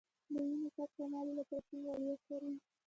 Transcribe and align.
د 0.33 0.35
وینې 0.45 0.69
غوړ 0.75 0.89
کمولو 0.97 1.31
لپاره 1.39 1.63
کوم 1.67 1.79
غوړي 1.85 2.05
وکاروم؟ 2.09 2.55